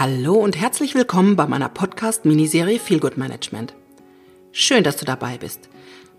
[0.00, 3.74] Hallo und herzlich willkommen bei meiner Podcast-Miniserie Feel Good Management.
[4.50, 5.68] Schön, dass du dabei bist.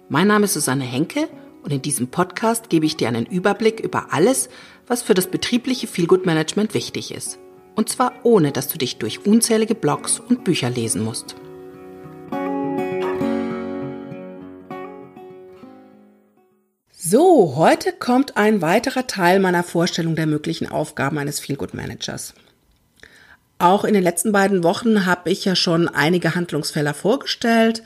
[0.08, 1.28] Mein Name ist Susanne Henke
[1.64, 4.50] und in diesem Podcast gebe ich dir einen Überblick über alles,
[4.86, 7.40] was für das betriebliche Feel Good Management wichtig ist.
[7.74, 11.36] Und zwar ohne, dass du dich durch unzählige Blogs und Bücher lesen musst.
[16.92, 22.36] So, heute kommt ein weiterer Teil meiner Vorstellung der möglichen Aufgaben eines Feel Good Managers.
[23.62, 27.84] Auch in den letzten beiden Wochen habe ich ja schon einige Handlungsfelder vorgestellt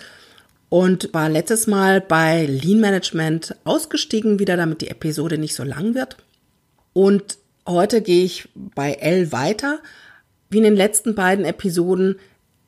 [0.69, 5.93] und war letztes Mal bei Lean Management ausgestiegen wieder, damit die Episode nicht so lang
[5.93, 6.15] wird.
[6.93, 9.79] Und heute gehe ich bei L weiter.
[10.49, 12.19] Wie in den letzten beiden Episoden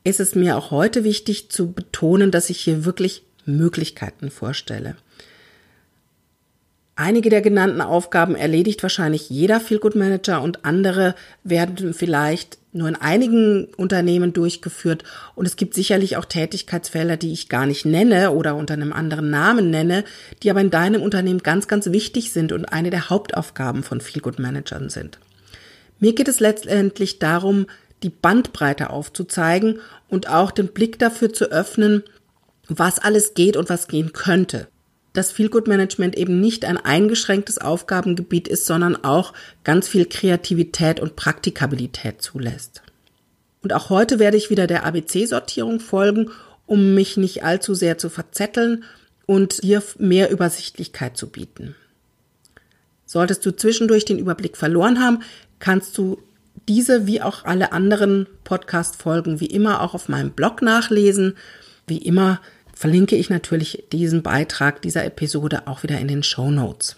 [0.03, 4.97] ist es mir auch heute wichtig zu betonen, dass ich hier wirklich Möglichkeiten vorstelle.
[6.99, 12.95] Einige der genannten Aufgaben erledigt wahrscheinlich jeder Feelgood Manager und andere werden vielleicht nur in
[12.95, 15.03] einigen Unternehmen durchgeführt
[15.35, 19.29] und es gibt sicherlich auch Tätigkeitsfelder, die ich gar nicht nenne oder unter einem anderen
[19.29, 20.05] Namen nenne,
[20.41, 24.39] die aber in deinem Unternehmen ganz, ganz wichtig sind und eine der Hauptaufgaben von Feelgood
[24.39, 25.19] Managern sind.
[25.99, 27.67] Mir geht es letztendlich darum,
[28.01, 32.01] die Bandbreite aufzuzeigen und auch den Blick dafür zu öffnen,
[32.67, 34.67] was alles geht und was gehen könnte
[35.17, 41.15] dass Feelgood Management eben nicht ein eingeschränktes Aufgabengebiet ist, sondern auch ganz viel Kreativität und
[41.15, 42.83] Praktikabilität zulässt.
[43.63, 46.29] Und auch heute werde ich wieder der ABC-Sortierung folgen,
[46.67, 48.83] um mich nicht allzu sehr zu verzetteln
[49.25, 51.73] und hier mehr Übersichtlichkeit zu bieten.
[53.07, 55.23] Solltest du zwischendurch den Überblick verloren haben,
[55.57, 56.21] kannst du
[56.67, 61.33] diese wie auch alle anderen Podcast-Folgen wie immer auch auf meinem Blog nachlesen.
[61.87, 62.39] Wie immer
[62.77, 66.95] verlinke ich natürlich diesen Beitrag dieser Episode auch wieder in den Show Notes.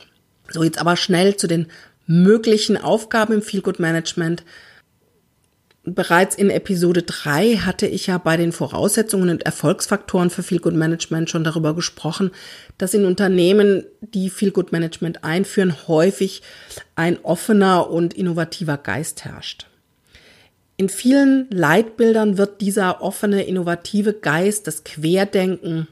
[0.50, 1.68] So, jetzt aber schnell zu den
[2.06, 4.44] möglichen Aufgaben im Feelgood Management.
[5.86, 11.30] Bereits in Episode 3 hatte ich ja bei den Voraussetzungen und Erfolgsfaktoren für Feelgood Management
[11.30, 12.32] schon darüber gesprochen,
[12.78, 16.42] dass in Unternehmen, die Feelgood Management einführen, häufig
[16.96, 19.69] ein offener und innovativer Geist herrscht.
[20.80, 25.90] In vielen Leitbildern wird dieser offene, innovative Geist, das Querdenken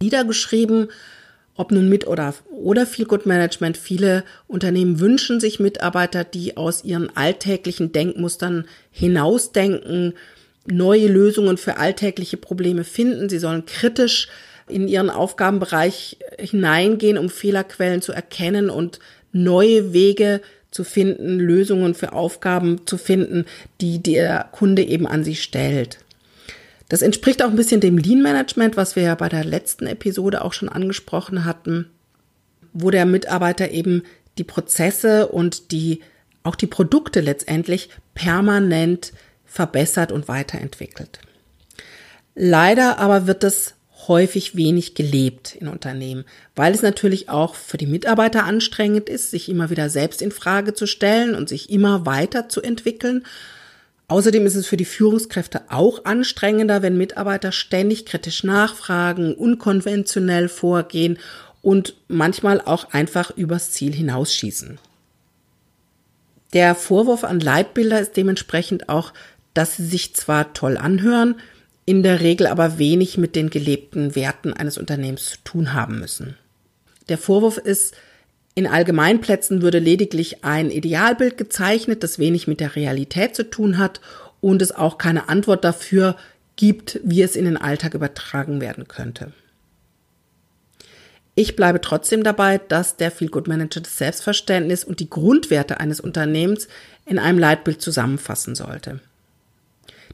[0.00, 0.88] niedergeschrieben,
[1.54, 3.76] ob nun mit oder, oder Feel Good Management.
[3.76, 10.14] Viele Unternehmen wünschen sich Mitarbeiter, die aus ihren alltäglichen Denkmustern hinausdenken,
[10.66, 13.28] neue Lösungen für alltägliche Probleme finden.
[13.28, 14.28] Sie sollen kritisch
[14.66, 18.98] in ihren Aufgabenbereich hineingehen, um Fehlerquellen zu erkennen und
[19.30, 20.40] neue Wege
[20.72, 23.44] zu finden, Lösungen für Aufgaben zu finden,
[23.80, 25.98] die der Kunde eben an sie stellt.
[26.88, 30.44] Das entspricht auch ein bisschen dem Lean Management, was wir ja bei der letzten Episode
[30.44, 31.88] auch schon angesprochen hatten,
[32.72, 34.02] wo der Mitarbeiter eben
[34.38, 36.00] die Prozesse und die
[36.42, 39.12] auch die Produkte letztendlich permanent
[39.44, 41.20] verbessert und weiterentwickelt.
[42.34, 43.74] Leider aber wird das
[44.08, 46.24] häufig wenig gelebt in Unternehmen,
[46.54, 50.74] weil es natürlich auch für die Mitarbeiter anstrengend ist, sich immer wieder selbst in Frage
[50.74, 53.24] zu stellen und sich immer weiter zu entwickeln.
[54.08, 61.18] Außerdem ist es für die Führungskräfte auch anstrengender, wenn Mitarbeiter ständig kritisch nachfragen, unkonventionell vorgehen
[61.62, 64.78] und manchmal auch einfach übers Ziel hinausschießen.
[66.52, 69.12] Der Vorwurf an Leitbilder ist dementsprechend auch,
[69.54, 71.36] dass sie sich zwar toll anhören,
[71.84, 76.36] in der Regel aber wenig mit den gelebten Werten eines Unternehmens zu tun haben müssen.
[77.08, 77.94] Der Vorwurf ist,
[78.54, 84.00] in Allgemeinplätzen würde lediglich ein Idealbild gezeichnet, das wenig mit der Realität zu tun hat
[84.40, 86.16] und es auch keine Antwort dafür
[86.56, 89.32] gibt, wie es in den Alltag übertragen werden könnte.
[91.34, 95.98] Ich bleibe trotzdem dabei, dass der Feel Good Manager das Selbstverständnis und die Grundwerte eines
[95.98, 96.68] Unternehmens
[97.06, 99.00] in einem Leitbild zusammenfassen sollte.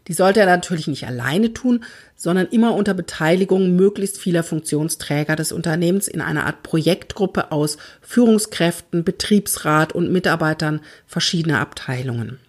[0.08, 1.84] Die sollte er natürlich nicht alleine tun,
[2.16, 9.04] sondern immer unter Beteiligung möglichst vieler Funktionsträger des Unternehmens in einer Art Projektgruppe aus Führungskräften,
[9.04, 12.40] Betriebsrat und Mitarbeitern verschiedener Abteilungen.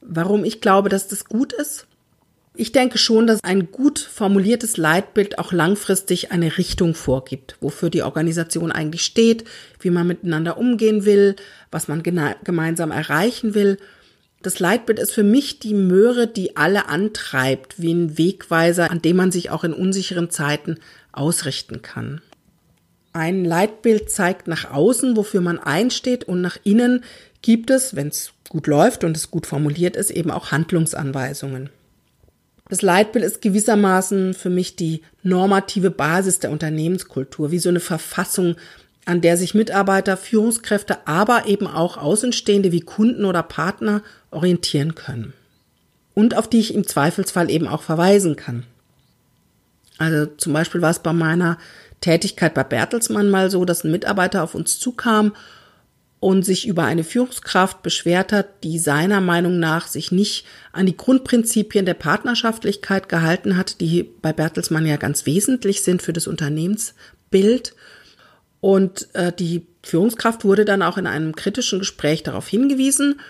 [0.00, 1.86] Warum ich glaube, dass das gut ist?
[2.56, 8.04] Ich denke schon, dass ein gut formuliertes Leitbild auch langfristig eine Richtung vorgibt, wofür die
[8.04, 9.42] Organisation eigentlich steht,
[9.80, 11.34] wie man miteinander umgehen will,
[11.72, 13.78] was man gemeinsam erreichen will
[14.44, 19.16] das Leitbild ist für mich die Möhre, die alle antreibt, wie ein Wegweiser, an dem
[19.16, 20.76] man sich auch in unsicheren Zeiten
[21.12, 22.20] ausrichten kann.
[23.14, 27.04] Ein Leitbild zeigt nach außen, wofür man einsteht und nach innen
[27.40, 31.70] gibt es, wenn es gut läuft und es gut formuliert ist, eben auch Handlungsanweisungen.
[32.68, 38.56] Das Leitbild ist gewissermaßen für mich die normative Basis der Unternehmenskultur, wie so eine Verfassung
[39.06, 44.02] an der sich Mitarbeiter, Führungskräfte, aber eben auch Außenstehende wie Kunden oder Partner
[44.34, 45.32] orientieren können.
[46.14, 48.64] Und auf die ich im Zweifelsfall eben auch verweisen kann.
[49.98, 51.58] Also zum Beispiel war es bei meiner
[52.00, 55.32] Tätigkeit bei Bertelsmann mal so, dass ein Mitarbeiter auf uns zukam
[56.20, 60.96] und sich über eine Führungskraft beschwert hat, die seiner Meinung nach sich nicht an die
[60.96, 67.74] Grundprinzipien der Partnerschaftlichkeit gehalten hat, die bei Bertelsmann ja ganz wesentlich sind für das Unternehmensbild.
[68.60, 73.20] Und äh, die Führungskraft wurde dann auch in einem kritischen Gespräch darauf hingewiesen.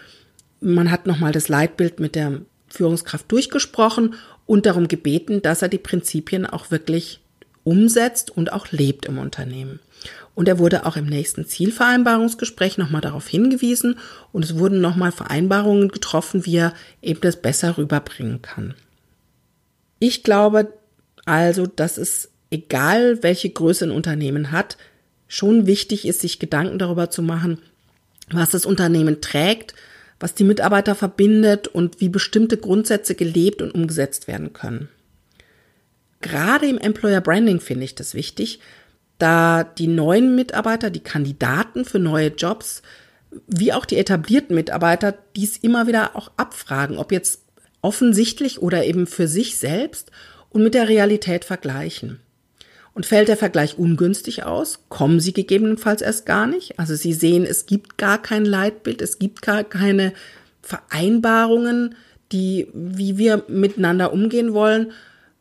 [0.64, 4.14] Man hat nochmal das Leitbild mit der Führungskraft durchgesprochen
[4.46, 7.20] und darum gebeten, dass er die Prinzipien auch wirklich
[7.64, 9.80] umsetzt und auch lebt im Unternehmen.
[10.34, 13.98] Und er wurde auch im nächsten Zielvereinbarungsgespräch nochmal darauf hingewiesen
[14.32, 18.74] und es wurden nochmal Vereinbarungen getroffen, wie er eben das besser rüberbringen kann.
[19.98, 20.72] Ich glaube
[21.26, 24.78] also, dass es, egal welche Größe ein Unternehmen hat,
[25.28, 27.58] schon wichtig ist, sich Gedanken darüber zu machen,
[28.30, 29.74] was das Unternehmen trägt,
[30.20, 34.88] was die Mitarbeiter verbindet und wie bestimmte Grundsätze gelebt und umgesetzt werden können.
[36.20, 38.60] Gerade im Employer Branding finde ich das wichtig,
[39.18, 42.82] da die neuen Mitarbeiter, die Kandidaten für neue Jobs,
[43.46, 47.42] wie auch die etablierten Mitarbeiter dies immer wieder auch abfragen, ob jetzt
[47.82, 50.10] offensichtlich oder eben für sich selbst
[50.50, 52.20] und mit der Realität vergleichen.
[52.94, 56.78] Und fällt der Vergleich ungünstig aus, kommen sie gegebenenfalls erst gar nicht.
[56.78, 60.12] Also sie sehen, es gibt gar kein Leitbild, es gibt gar keine
[60.62, 61.96] Vereinbarungen,
[62.30, 64.92] die, wie wir miteinander umgehen wollen.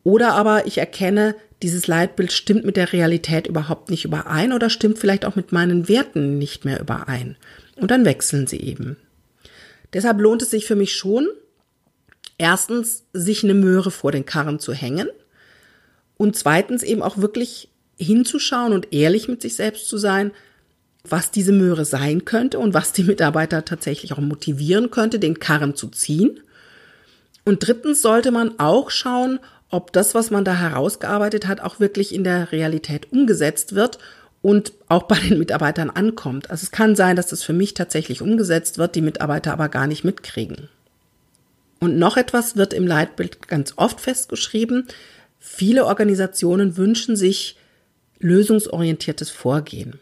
[0.02, 4.98] Oder aber ich erkenne, dieses Leitbild stimmt mit der Realität überhaupt nicht überein oder stimmt
[4.98, 7.36] vielleicht auch mit meinen Werten nicht mehr überein.
[7.76, 8.96] Und dann wechseln sie eben.
[9.92, 11.28] Deshalb lohnt es sich für mich schon,
[12.36, 15.08] erstens, sich eine Möhre vor den Karren zu hängen
[16.16, 20.32] und zweitens eben auch wirklich hinzuschauen und ehrlich mit sich selbst zu sein,
[21.08, 25.76] was diese Möhre sein könnte und was die Mitarbeiter tatsächlich auch motivieren könnte, den Karren
[25.76, 26.40] zu ziehen.
[27.44, 29.38] Und drittens sollte man auch schauen,
[29.70, 33.98] ob das, was man da herausgearbeitet hat, auch wirklich in der Realität umgesetzt wird
[34.40, 36.50] und auch bei den Mitarbeitern ankommt.
[36.50, 39.86] Also es kann sein, dass das für mich tatsächlich umgesetzt wird, die Mitarbeiter aber gar
[39.86, 40.68] nicht mitkriegen.
[41.80, 44.86] Und noch etwas wird im Leitbild ganz oft festgeschrieben,
[45.46, 47.56] Viele Organisationen wünschen sich
[48.18, 50.00] lösungsorientiertes Vorgehen.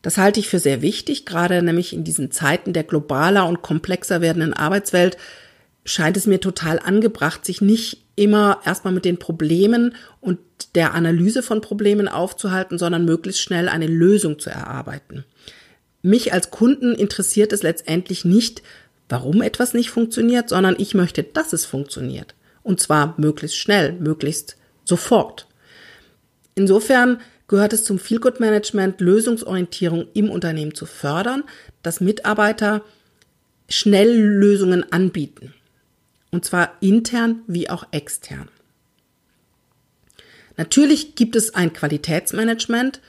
[0.00, 4.22] Das halte ich für sehr wichtig, gerade nämlich in diesen Zeiten der globaler und komplexer
[4.22, 5.18] werdenden Arbeitswelt
[5.84, 10.38] scheint es mir total angebracht, sich nicht immer erstmal mit den Problemen und
[10.74, 15.24] der Analyse von Problemen aufzuhalten, sondern möglichst schnell eine Lösung zu erarbeiten.
[16.00, 18.62] Mich als Kunden interessiert es letztendlich nicht,
[19.10, 22.34] warum etwas nicht funktioniert, sondern ich möchte, dass es funktioniert.
[22.66, 25.46] Und zwar möglichst schnell, möglichst sofort.
[26.56, 31.44] Insofern gehört es zum Feel Good Management, Lösungsorientierung im Unternehmen zu fördern,
[31.84, 32.82] dass Mitarbeiter
[33.68, 35.54] schnell Lösungen anbieten.
[36.32, 38.48] Und zwar intern wie auch extern.
[40.56, 43.00] Natürlich gibt es ein Qualitätsmanagement,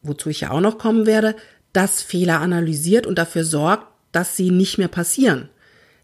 [0.00, 1.36] wozu ich ja auch noch kommen werde,
[1.74, 5.50] das Fehler analysiert und dafür sorgt, dass sie nicht mehr passieren.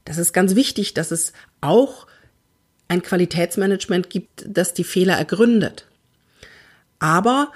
[0.05, 2.07] Das ist ganz wichtig, dass es auch
[2.89, 5.87] ein Qualitätsmanagement gibt, das die Fehler ergründet.
[6.99, 7.53] Aber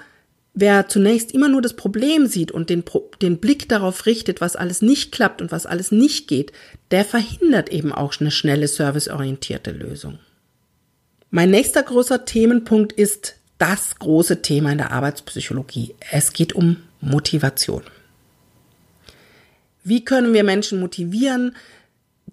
[0.54, 2.82] wer zunächst immer nur das Problem sieht und den,
[3.22, 6.52] den Blick darauf richtet, was alles nicht klappt und was alles nicht geht,
[6.90, 10.18] der verhindert eben auch eine schnelle serviceorientierte Lösung.
[11.30, 15.94] Mein nächster großer Themenpunkt ist das große Thema in der Arbeitspsychologie.
[16.10, 17.82] Es geht um Motivation.
[19.84, 21.54] Wie können wir Menschen motivieren,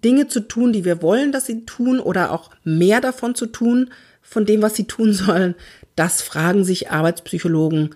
[0.04, 3.90] Dinge zu tun, die wir wollen, dass sie tun oder auch mehr davon zu tun,
[4.22, 5.54] von dem, was sie tun sollen,
[5.96, 7.94] das fragen sich Arbeitspsychologen,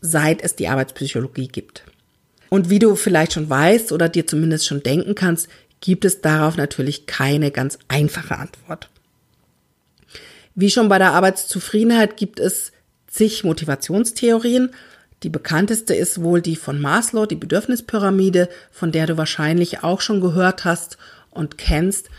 [0.00, 1.84] seit es die Arbeitspsychologie gibt.
[2.50, 5.48] Und wie du vielleicht schon weißt oder dir zumindest schon denken kannst,
[5.80, 8.88] gibt es darauf natürlich keine ganz einfache Antwort.
[10.54, 12.72] Wie schon bei der Arbeitszufriedenheit gibt es
[13.06, 14.70] zig Motivationstheorien.
[15.22, 20.20] Die bekannteste ist wohl die von Maslow, die Bedürfnispyramide, von der du wahrscheinlich auch schon
[20.20, 20.96] gehört hast
[21.34, 22.10] und kennst.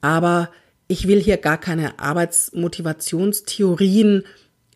[0.00, 0.48] Aber
[0.88, 4.24] ich will hier gar keine Arbeitsmotivationstheorien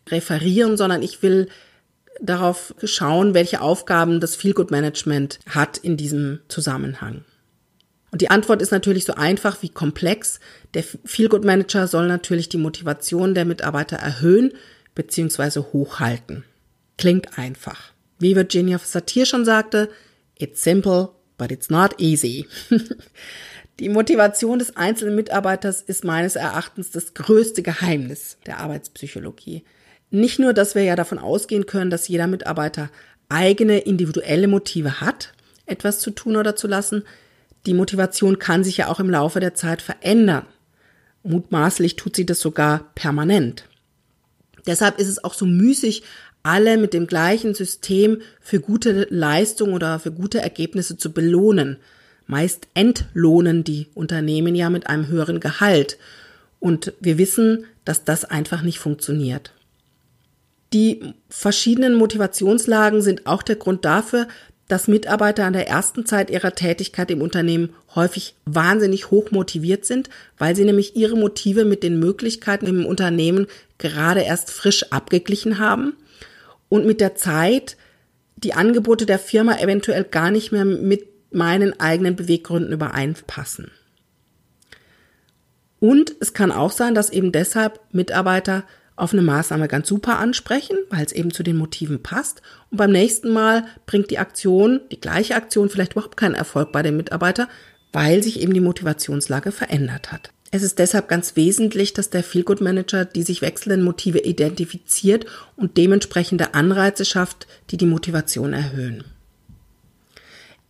[0.09, 1.49] referieren, sondern ich will
[2.21, 7.23] darauf schauen, welche Aufgaben das Feelgood Management hat in diesem Zusammenhang.
[8.11, 10.39] Und die Antwort ist natürlich so einfach wie komplex.
[10.73, 14.53] Der Feelgood Manager soll natürlich die Motivation der Mitarbeiter erhöhen
[14.95, 15.59] bzw.
[15.73, 16.43] hochhalten.
[16.97, 17.91] Klingt einfach.
[18.17, 19.89] Wie Virginia Satir schon sagte,
[20.39, 22.47] it's simple, but it's not easy.
[23.79, 29.63] Die Motivation des einzelnen Mitarbeiters ist meines Erachtens das größte Geheimnis der Arbeitspsychologie.
[30.09, 32.89] Nicht nur, dass wir ja davon ausgehen können, dass jeder Mitarbeiter
[33.29, 35.33] eigene individuelle Motive hat,
[35.67, 37.03] etwas zu tun oder zu lassen.
[37.65, 40.47] Die Motivation kann sich ja auch im Laufe der Zeit verändern.
[41.23, 43.65] Mutmaßlich tut sie das sogar permanent.
[44.65, 46.03] Deshalb ist es auch so müßig,
[46.41, 51.77] alle mit dem gleichen System für gute Leistung oder für gute Ergebnisse zu belohnen.
[52.27, 55.97] Meist entlohnen die Unternehmen ja mit einem höheren Gehalt.
[56.59, 59.53] Und wir wissen, dass das einfach nicht funktioniert.
[60.73, 64.27] Die verschiedenen Motivationslagen sind auch der Grund dafür,
[64.67, 70.09] dass Mitarbeiter an der ersten Zeit ihrer Tätigkeit im Unternehmen häufig wahnsinnig hoch motiviert sind,
[70.37, 75.93] weil sie nämlich ihre Motive mit den Möglichkeiten im Unternehmen gerade erst frisch abgeglichen haben
[76.67, 77.77] und mit der Zeit
[78.35, 83.71] die Angebote der Firma eventuell gar nicht mehr mit meinen eigenen Beweggründen übereinpassen.
[85.79, 88.63] Und es kann auch sein, dass eben deshalb Mitarbeiter
[88.95, 92.41] auf eine Maßnahme ganz super ansprechen, weil es eben zu den Motiven passt.
[92.71, 96.81] Und beim nächsten Mal bringt die Aktion, die gleiche Aktion vielleicht überhaupt keinen Erfolg bei
[96.81, 97.47] dem Mitarbeiter,
[97.93, 100.31] weil sich eben die Motivationslage verändert hat.
[100.49, 105.77] Es ist deshalb ganz wesentlich, dass der Feelgood Manager die sich wechselnden Motive identifiziert und
[105.77, 109.03] dementsprechende Anreize schafft, die die Motivation erhöhen.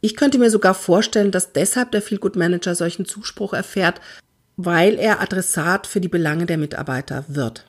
[0.01, 3.99] Ich könnte mir sogar vorstellen, dass deshalb der Feelgood Manager solchen Zuspruch erfährt,
[4.55, 7.65] weil er Adressat für die Belange der Mitarbeiter wird.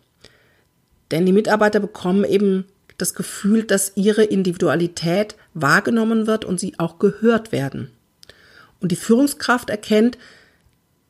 [1.10, 2.66] Denn die Mitarbeiter bekommen eben
[2.98, 7.90] das Gefühl, dass ihre Individualität wahrgenommen wird und sie auch gehört werden.
[8.80, 10.18] Und die Führungskraft erkennt,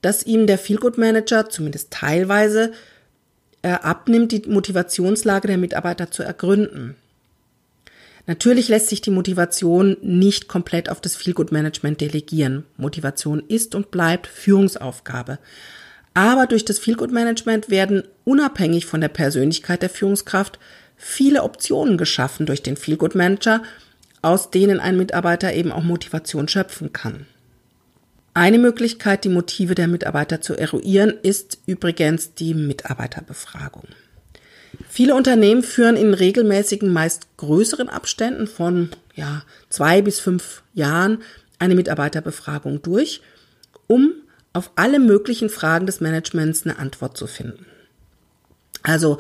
[0.02, 2.72] dass ihm der Feelgood Manager zumindest teilweise
[3.62, 6.96] äh, abnimmt, die Motivationslage der Mitarbeiter zu ergründen.
[8.28, 12.64] Natürlich lässt sich die Motivation nicht komplett auf das Feelgood Management delegieren.
[12.76, 15.38] Motivation ist und bleibt Führungsaufgabe.
[16.12, 20.58] Aber durch das Feelgood Management werden unabhängig von der Persönlichkeit der Führungskraft
[20.98, 23.62] viele Optionen geschaffen durch den Feelgood Manager,
[24.20, 27.24] aus denen ein Mitarbeiter eben auch Motivation schöpfen kann.
[28.34, 33.88] Eine Möglichkeit, die Motive der Mitarbeiter zu eruieren, ist übrigens die Mitarbeiterbefragung.
[34.88, 41.22] Viele Unternehmen führen in regelmäßigen, meist größeren Abständen von ja, zwei bis fünf Jahren
[41.58, 43.20] eine Mitarbeiterbefragung durch,
[43.86, 44.12] um
[44.52, 47.66] auf alle möglichen Fragen des Managements eine Antwort zu finden.
[48.82, 49.18] Also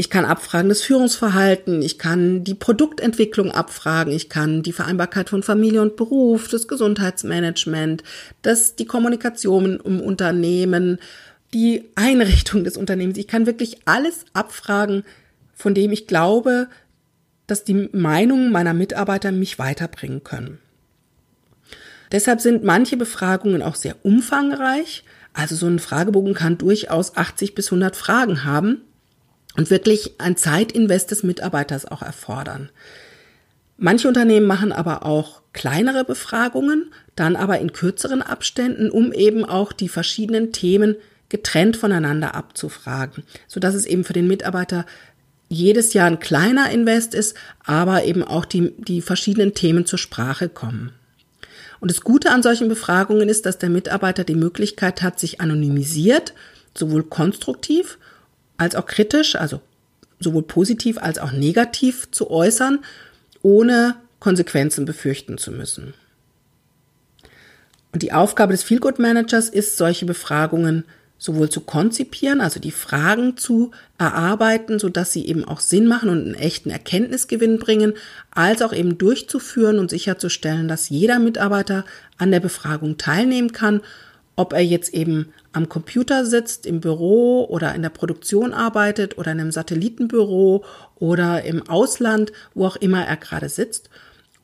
[0.00, 5.42] ich kann abfragen das Führungsverhalten, ich kann die Produktentwicklung abfragen, ich kann die Vereinbarkeit von
[5.42, 8.02] Familie und Beruf, das Gesundheitsmanagement,
[8.40, 10.98] das, die Kommunikation im Unternehmen,
[11.54, 13.18] die Einrichtung des Unternehmens.
[13.18, 15.04] Ich kann wirklich alles abfragen,
[15.54, 16.68] von dem ich glaube,
[17.46, 20.58] dass die Meinungen meiner Mitarbeiter mich weiterbringen können.
[22.12, 25.04] Deshalb sind manche Befragungen auch sehr umfangreich.
[25.32, 28.82] Also so ein Fragebogen kann durchaus 80 bis 100 Fragen haben
[29.56, 32.70] und wirklich ein Zeitinvest des Mitarbeiters auch erfordern.
[33.76, 39.72] Manche Unternehmen machen aber auch kleinere Befragungen, dann aber in kürzeren Abständen, um eben auch
[39.72, 40.96] die verschiedenen Themen
[41.30, 44.84] getrennt voneinander abzufragen, so dass es eben für den Mitarbeiter
[45.48, 47.34] jedes Jahr ein kleiner Invest ist,
[47.64, 50.92] aber eben auch die, die verschiedenen Themen zur Sprache kommen.
[51.80, 56.34] Und das Gute an solchen Befragungen ist, dass der Mitarbeiter die Möglichkeit hat, sich anonymisiert,
[56.76, 57.98] sowohl konstruktiv
[58.58, 59.60] als auch kritisch, also
[60.20, 62.80] sowohl positiv als auch negativ zu äußern,
[63.42, 65.94] ohne Konsequenzen befürchten zu müssen.
[67.92, 70.84] Und die Aufgabe des Feelgood Managers ist, solche Befragungen
[71.20, 76.08] sowohl zu konzipieren, also die Fragen zu erarbeiten, so dass sie eben auch Sinn machen
[76.08, 77.92] und einen echten Erkenntnisgewinn bringen,
[78.32, 81.84] als auch eben durchzuführen und sicherzustellen, dass jeder Mitarbeiter
[82.18, 83.82] an der Befragung teilnehmen kann
[84.40, 89.32] ob er jetzt eben am Computer sitzt, im Büro oder in der Produktion arbeitet oder
[89.32, 90.64] in einem Satellitenbüro
[90.98, 93.90] oder im Ausland, wo auch immer er gerade sitzt.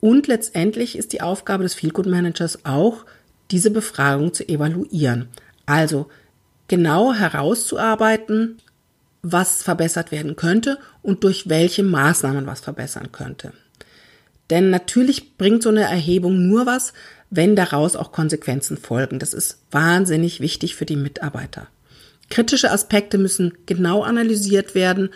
[0.00, 3.06] Und letztendlich ist die Aufgabe des Feelgood Managers auch,
[3.50, 5.28] diese Befragung zu evaluieren.
[5.64, 6.08] Also
[6.68, 8.58] genau herauszuarbeiten,
[9.22, 13.52] was verbessert werden könnte und durch welche Maßnahmen was verbessern könnte.
[14.50, 16.92] Denn natürlich bringt so eine Erhebung nur was,
[17.30, 19.18] wenn daraus auch Konsequenzen folgen.
[19.18, 21.66] Das ist wahnsinnig wichtig für die Mitarbeiter.
[22.30, 25.10] Kritische Aspekte müssen genau analysiert werden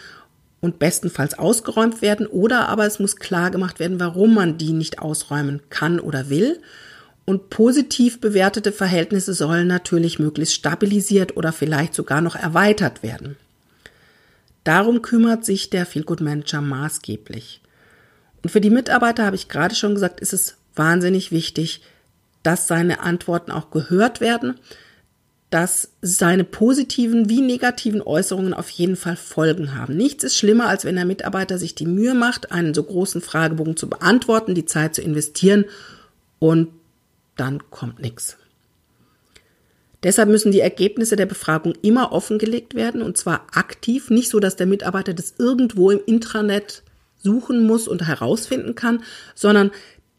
[0.61, 4.99] und bestenfalls ausgeräumt werden oder aber es muss klar gemacht werden, warum man die nicht
[4.99, 6.61] ausräumen kann oder will.
[7.25, 13.37] Und positiv bewertete Verhältnisse sollen natürlich möglichst stabilisiert oder vielleicht sogar noch erweitert werden.
[14.65, 17.61] Darum kümmert sich der Feelgood Manager maßgeblich.
[18.43, 21.83] Und für die Mitarbeiter, habe ich gerade schon gesagt, ist es wahnsinnig wichtig,
[22.43, 24.59] dass seine Antworten auch gehört werden,
[25.50, 29.97] dass seine positiven wie negativen Äußerungen auf jeden Fall Folgen haben.
[29.97, 33.77] Nichts ist schlimmer, als wenn der Mitarbeiter sich die Mühe macht, einen so großen Fragebogen
[33.77, 35.65] zu beantworten, die Zeit zu investieren
[36.39, 36.69] und
[37.41, 38.37] dann kommt nichts.
[40.03, 44.57] Deshalb müssen die Ergebnisse der Befragung immer offengelegt werden und zwar aktiv, nicht so, dass
[44.57, 46.83] der Mitarbeiter das irgendwo im Intranet
[47.19, 49.03] suchen muss und herausfinden kann,
[49.35, 49.71] sondern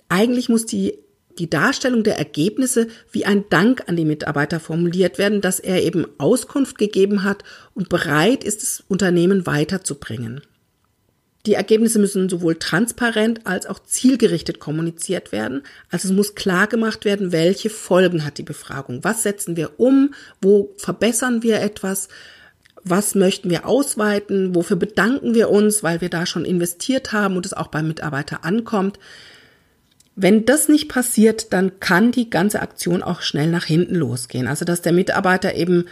[0.09, 0.99] eigentlich muss die
[1.39, 6.05] die Darstellung der Ergebnisse wie ein Dank an die Mitarbeiter formuliert werden, dass er eben
[6.17, 10.41] Auskunft gegeben hat und bereit ist, das Unternehmen weiterzubringen.
[11.45, 15.63] Die Ergebnisse müssen sowohl transparent als auch zielgerichtet kommuniziert werden.
[15.89, 19.03] Also es muss klar gemacht werden, welche Folgen hat die Befragung.
[19.03, 20.13] Was setzen wir um?
[20.41, 22.09] Wo verbessern wir etwas?
[22.83, 24.53] Was möchten wir ausweiten?
[24.53, 28.45] Wofür bedanken wir uns, weil wir da schon investiert haben und es auch beim Mitarbeiter
[28.45, 28.99] ankommt?
[30.15, 34.47] Wenn das nicht passiert, dann kann die ganze Aktion auch schnell nach hinten losgehen.
[34.47, 35.85] Also, dass der Mitarbeiter eben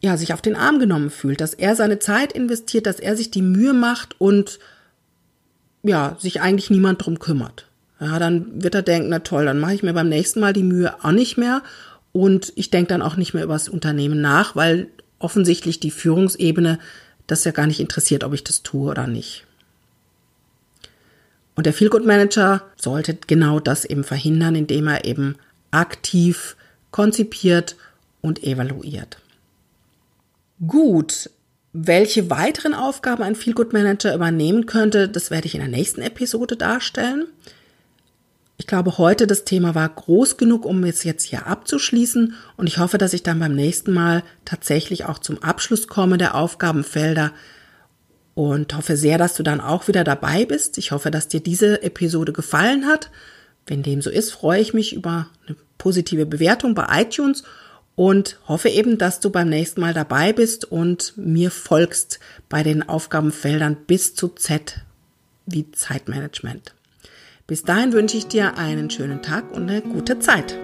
[0.00, 3.30] ja, sich auf den Arm genommen fühlt, dass er seine Zeit investiert, dass er sich
[3.30, 4.58] die Mühe macht und
[5.84, 7.66] ja, sich eigentlich niemand drum kümmert.
[8.00, 10.64] Ja, dann wird er denken, na toll, dann mache ich mir beim nächsten Mal die
[10.64, 11.62] Mühe auch nicht mehr
[12.12, 14.88] und ich denke dann auch nicht mehr über das Unternehmen nach, weil
[15.18, 16.78] offensichtlich die Führungsebene
[17.26, 19.46] das ja gar nicht interessiert, ob ich das tue oder nicht.
[21.54, 25.36] Und der Feelgood Manager sollte genau das eben verhindern, indem er eben
[25.70, 26.56] aktiv
[26.90, 27.76] konzipiert
[28.20, 29.18] und evaluiert.
[30.66, 31.30] Gut,
[31.74, 36.56] welche weiteren Aufgaben ein Feelgood Manager übernehmen könnte, das werde ich in der nächsten Episode
[36.56, 37.26] darstellen.
[38.56, 42.78] Ich glaube, heute das Thema war groß genug, um es jetzt hier abzuschließen und ich
[42.78, 47.32] hoffe, dass ich dann beim nächsten Mal tatsächlich auch zum Abschluss komme der Aufgabenfelder,
[48.34, 50.76] und hoffe sehr, dass du dann auch wieder dabei bist.
[50.78, 53.10] Ich hoffe, dass dir diese Episode gefallen hat.
[53.66, 57.44] Wenn dem so ist, freue ich mich über eine positive Bewertung bei iTunes
[57.96, 62.88] und hoffe eben, dass du beim nächsten Mal dabei bist und mir folgst bei den
[62.88, 64.80] Aufgabenfeldern bis zu Z
[65.46, 66.74] wie Zeitmanagement.
[67.46, 70.58] Bis dahin wünsche ich dir einen schönen Tag und eine gute Zeit.